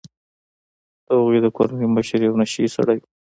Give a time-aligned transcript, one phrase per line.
[1.05, 3.03] د هغوی د کورنۍ مشر یو نشه يي سړی و.